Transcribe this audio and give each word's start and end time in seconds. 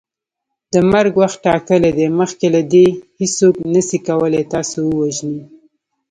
د 0.73 0.75
مرګ 0.91 1.13
وخت 1.21 1.37
ټاکلی 1.45 1.91
دی 1.97 2.05
مخکي 2.19 2.47
له 2.55 2.61
دې 2.73 2.85
هیڅوک 3.19 3.55
نسي 3.73 3.99
کولی 4.07 4.43
تاسو 4.53 4.79
ووژني 4.87 5.41